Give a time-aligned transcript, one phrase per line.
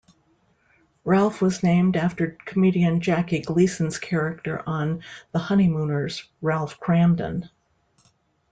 [1.03, 7.51] Ralph was named after comedian Jackie Gleason's character on "The Honeymooners" Ralph Kramden.